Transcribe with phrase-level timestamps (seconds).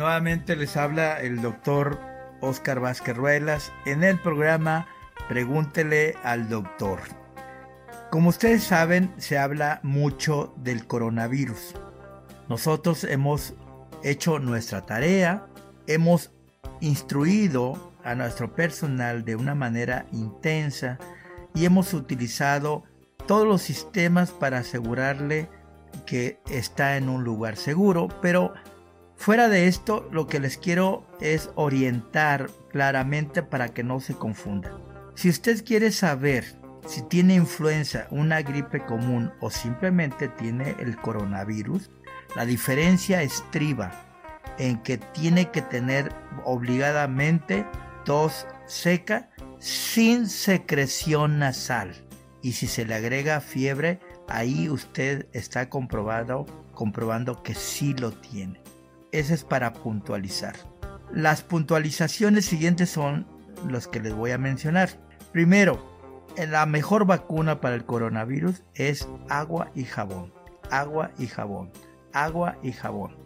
[0.00, 2.00] Nuevamente les habla el doctor
[2.40, 4.86] Oscar Vázquez Ruelas en el programa
[5.28, 7.00] Pregúntele al doctor.
[8.10, 11.74] Como ustedes saben, se habla mucho del coronavirus.
[12.48, 13.52] Nosotros hemos
[14.02, 15.46] hecho nuestra tarea,
[15.86, 16.32] hemos
[16.80, 20.96] instruido a nuestro personal de una manera intensa
[21.54, 22.84] y hemos utilizado
[23.26, 25.50] todos los sistemas para asegurarle
[26.06, 28.54] que está en un lugar seguro, pero
[29.20, 34.80] fuera de esto lo que les quiero es orientar claramente para que no se confunda.
[35.14, 36.56] Si usted quiere saber
[36.86, 41.90] si tiene influenza, una gripe común o simplemente tiene el coronavirus,
[42.34, 43.92] la diferencia estriba
[44.58, 46.10] en que tiene que tener
[46.46, 47.66] obligadamente
[48.06, 51.92] tos seca sin secreción nasal.
[52.40, 56.46] Y si se le agrega fiebre, ahí usted está comprobando
[57.42, 58.62] que sí lo tiene.
[59.12, 60.54] Ese es para puntualizar.
[61.12, 63.26] Las puntualizaciones siguientes son
[63.68, 64.90] los que les voy a mencionar.
[65.32, 65.84] Primero,
[66.36, 70.32] la mejor vacuna para el coronavirus es agua y jabón.
[70.70, 71.70] Agua y jabón.
[72.12, 73.16] Agua y jabón.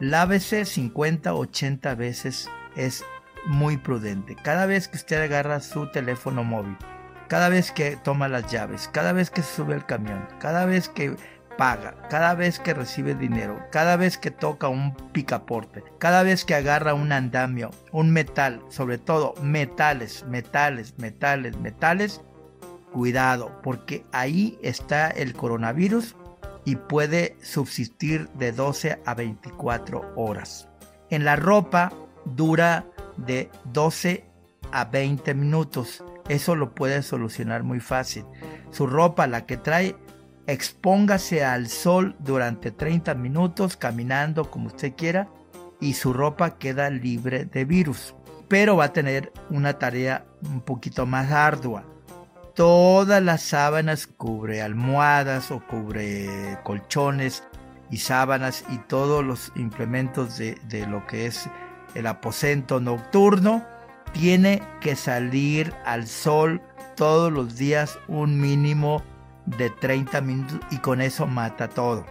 [0.00, 3.04] Lávese 50 80 veces es
[3.46, 4.36] muy prudente.
[4.42, 6.76] Cada vez que usted agarra su teléfono móvil,
[7.28, 10.88] cada vez que toma las llaves, cada vez que se sube al camión, cada vez
[10.88, 11.16] que
[11.56, 16.54] paga, cada vez que recibe dinero, cada vez que toca un picaporte, cada vez que
[16.54, 22.20] agarra un andamio, un metal, sobre todo metales, metales, metales, metales,
[22.92, 26.16] cuidado, porque ahí está el coronavirus
[26.64, 30.68] y puede subsistir de 12 a 24 horas.
[31.10, 31.92] En la ropa
[32.24, 34.24] dura de 12
[34.72, 36.02] a 20 minutos.
[36.28, 38.24] Eso lo puede solucionar muy fácil.
[38.70, 39.94] Su ropa, la que trae,
[40.46, 45.28] expóngase al sol durante 30 minutos caminando como usted quiera
[45.80, 48.14] y su ropa queda libre de virus.
[48.48, 51.84] Pero va a tener una tarea un poquito más ardua.
[52.54, 57.42] Todas las sábanas cubre almohadas o cubre colchones
[57.90, 61.48] y sábanas y todos los implementos de, de lo que es
[61.94, 63.64] el aposento nocturno
[64.12, 66.62] tiene que salir al sol
[66.96, 69.02] todos los días un mínimo
[69.46, 72.06] de 30 minutos y con eso mata todo.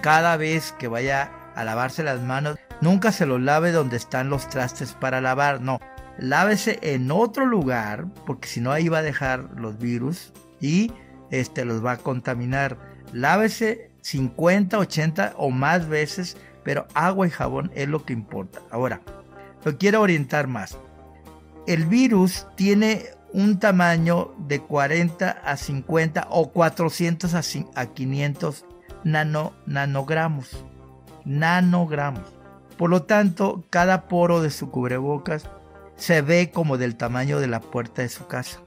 [0.00, 4.48] Cada vez que vaya a lavarse las manos, nunca se lo lave donde están los
[4.48, 5.80] trastes para lavar, no.
[6.18, 10.92] Lávese en otro lugar, porque si no ahí va a dejar los virus y
[11.30, 12.78] este los va a contaminar.
[13.12, 18.60] Lávese 50, 80 o más veces, pero agua y jabón es lo que importa.
[18.70, 19.00] Ahora,
[19.64, 20.76] lo quiero orientar más.
[21.66, 27.34] El virus tiene un tamaño de 40 a 50 o 400
[27.74, 28.64] a 500
[29.04, 30.64] nano, nanogramos.
[31.24, 32.24] Nanogramos.
[32.76, 35.48] Por lo tanto, cada poro de su cubrebocas
[35.96, 38.60] se ve como del tamaño de la puerta de su casa.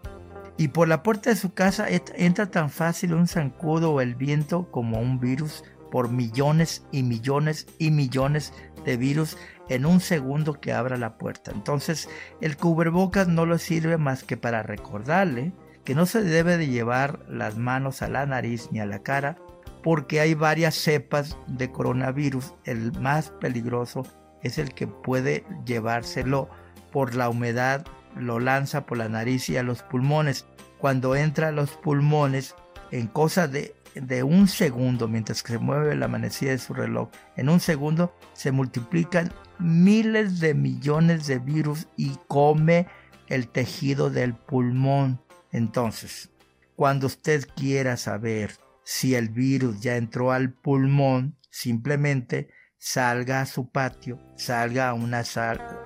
[0.57, 4.71] Y por la puerta de su casa entra tan fácil un zancudo o el viento
[4.71, 8.53] como un virus por millones y millones y millones
[8.85, 9.37] de virus
[9.69, 11.51] en un segundo que abra la puerta.
[11.51, 12.09] Entonces
[12.41, 15.53] el cubrebocas no le sirve más que para recordarle
[15.83, 19.37] que no se debe de llevar las manos a la nariz ni a la cara
[19.85, 22.55] porque hay varias cepas de coronavirus.
[22.63, 24.01] El más peligroso
[24.41, 26.49] es el que puede llevárselo
[26.91, 30.47] por la humedad, lo lanza por la nariz y a los pulmones.
[30.79, 32.55] Cuando entra a los pulmones,
[32.89, 37.09] en cosa de de un segundo, mientras que se mueve la manecilla de su reloj,
[37.35, 42.87] en un segundo se multiplican miles de millones de virus y come
[43.27, 45.21] el tejido del pulmón.
[45.51, 46.31] Entonces,
[46.75, 48.51] cuando usted quiera saber
[48.83, 55.23] si el virus ya entró al pulmón, simplemente salga a su patio, salga a una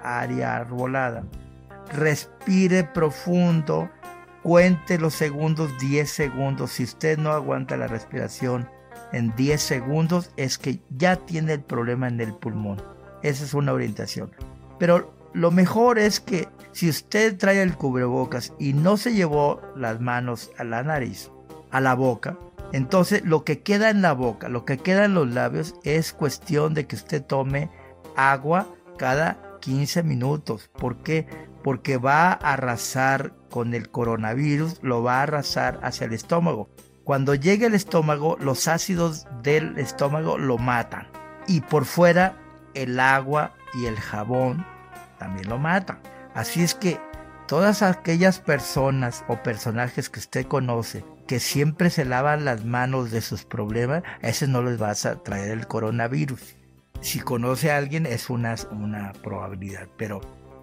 [0.04, 1.26] área arbolada,
[1.94, 3.90] respire profundo
[4.44, 6.72] Cuente los segundos 10 segundos.
[6.72, 8.70] Si usted no aguanta la respiración
[9.12, 12.82] en 10 segundos es que ya tiene el problema en el pulmón.
[13.22, 14.32] Esa es una orientación.
[14.78, 20.00] Pero lo mejor es que si usted trae el cubrebocas y no se llevó las
[20.00, 21.32] manos a la nariz,
[21.72, 22.38] a la boca,
[22.72, 26.74] entonces lo que queda en la boca, lo que queda en los labios es cuestión
[26.74, 27.70] de que usted tome
[28.16, 30.70] agua cada 15 minutos.
[30.78, 31.28] ¿Por qué?
[31.64, 36.70] Porque va a arrasar con el coronavirus lo va a arrasar hacia el estómago.
[37.04, 41.08] Cuando llegue al estómago, los ácidos del estómago lo matan.
[41.48, 42.38] Y por fuera,
[42.76, 44.66] el agua y el jabón
[45.18, 46.00] también lo matan.
[46.36, 47.00] Así es que
[47.48, 53.22] todas aquellas personas o personajes que usted conoce que siempre se lavan las manos de
[53.22, 56.56] sus problemas, a ese no les va a traer el coronavirus.
[57.02, 60.22] si conoce a alguien es una, una probabilidad, pero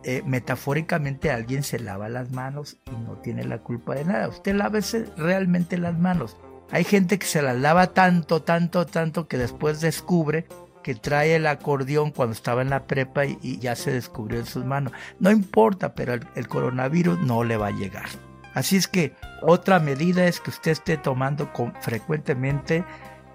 [0.08, 4.29] eh, metafóricamente alguien se lava las manos y no tiene la culpa de nada.
[4.29, 6.37] Usted lávese realmente las manos.
[6.70, 10.47] Hay gente que se las lava tanto, tanto, tanto que después descubre
[10.85, 14.64] que trae el acordeón cuando estaba en la prepa y, ya se descubrió en sus
[14.64, 14.93] manos.
[15.19, 18.06] No importa, pero el, coronavirus no le va a llegar.
[18.55, 19.12] Así es que
[19.43, 21.50] otra medida es que usted esté tomando
[21.81, 22.85] frecuentemente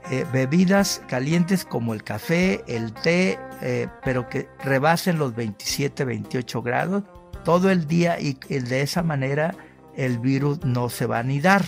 [0.10, 6.62] eh, bebidas calientes como el café, el té, eh, pero que rebasen los 27, 28
[6.62, 7.04] grados
[7.44, 9.56] todo el día y, de esa manera
[9.96, 11.64] el virus no se va a anidar.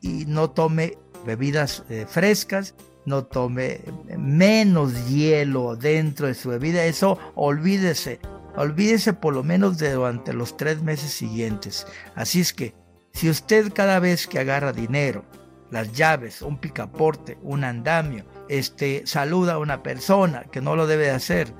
[0.00, 2.74] Y no tome bebidas eh, frescas,
[3.06, 3.80] no tome
[4.16, 6.84] menos hielo dentro de su bebida.
[6.84, 8.20] Eso olvídese,
[8.56, 11.86] olvídese por lo menos de durante los tres meses siguientes.
[12.14, 12.74] Así es que
[13.12, 15.24] si usted cada vez que agarra dinero,
[15.72, 21.10] las llaves, un picaporte, un andamio, este, saluda a una persona que no lo debe
[21.10, 21.52] hacer,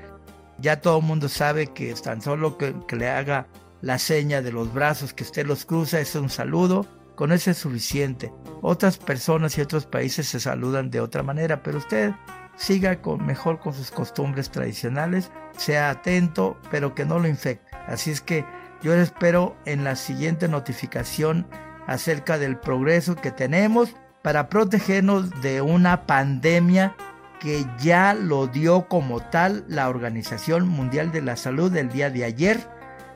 [0.58, 3.48] ya todo el mundo sabe que tan solo que, que le haga
[3.80, 6.86] la seña de los brazos, que usted los cruza, es un saludo,
[7.16, 8.32] con eso es suficiente.
[8.60, 12.12] Otras personas y otros países se saludan de otra manera, pero usted
[12.56, 17.66] siga con, mejor con sus costumbres tradicionales, sea atento, pero que no lo infecte.
[17.88, 18.44] Así es que
[18.82, 21.46] yo espero en la siguiente notificación
[21.86, 26.94] acerca del progreso que tenemos para protegernos de una pandemia
[27.40, 32.24] que ya lo dio como tal la Organización Mundial de la Salud el día de
[32.24, 32.60] ayer,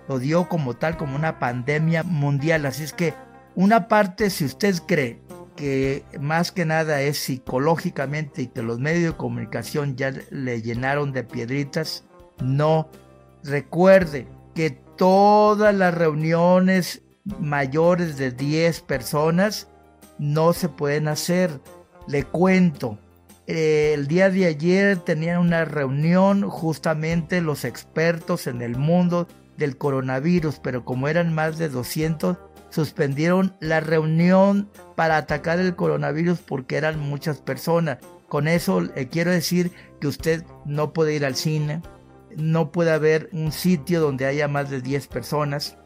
[0.08, 2.66] lo dio como tal como una pandemia mundial.
[2.66, 3.14] Así es que
[3.54, 5.20] una parte, si usted cree
[5.54, 11.12] que más que nada es psicológicamente y que los medios de comunicación ya le llenaron
[11.12, 12.04] de piedritas,
[12.42, 12.88] no.
[13.44, 17.02] Recuerde que todas las reuniones
[17.38, 19.68] mayores de 10 personas
[20.18, 21.60] no se pueden hacer.
[22.06, 22.98] Le cuento,
[23.46, 29.76] eh, el día de ayer tenían una reunión justamente los expertos en el mundo del
[29.76, 32.36] coronavirus, pero como eran más de 200,
[32.70, 37.98] suspendieron la reunión para atacar el coronavirus porque eran muchas personas.
[38.28, 39.70] Con eso quiero decir
[40.00, 41.80] que usted no puede ir al cine,
[42.36, 45.78] no puede haber un sitio donde haya más de 10 personas.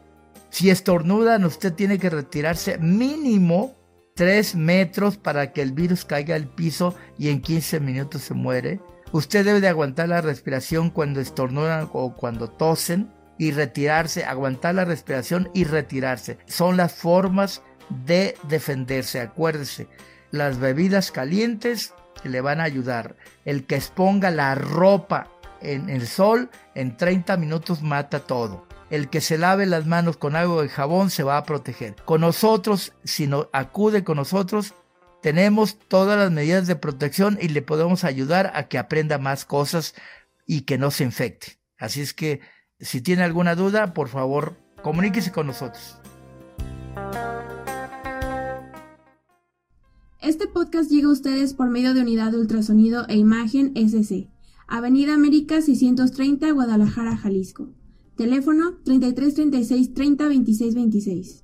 [0.49, 3.75] Si estornudan, usted tiene que retirarse mínimo
[4.21, 8.79] 3 metros para que el virus caiga al piso y en 15 minutos se muere.
[9.11, 14.85] Usted debe de aguantar la respiración cuando estornudan o cuando tosen y retirarse, aguantar la
[14.85, 16.37] respiración y retirarse.
[16.45, 17.63] Son las formas
[18.05, 19.21] de defenderse.
[19.21, 19.87] Acuérdese,
[20.29, 23.15] las bebidas calientes le van a ayudar.
[23.43, 25.31] El que exponga la ropa
[25.61, 28.67] en el sol en 30 minutos mata todo.
[28.91, 31.95] El que se lave las manos con agua y jabón se va a proteger.
[32.03, 34.73] Con nosotros, si acude con nosotros,
[35.21, 39.95] tenemos todas las medidas de protección y le podemos ayudar a que aprenda más cosas
[40.45, 41.57] y que no se infecte.
[41.77, 42.41] Así es que
[42.81, 45.97] si tiene alguna duda, por favor, comuníquese con nosotros.
[50.19, 54.27] Este podcast llega a ustedes por medio de Unidad de Ultrasonido e Imagen SC,
[54.67, 57.69] Avenida América 630, Guadalajara, Jalisco.
[58.15, 61.43] Teléfono 3336 30 26 26.